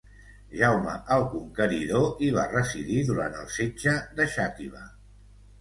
[0.61, 4.83] Jaume el Conqueridor hi va residir durant el setge de Xàtiva.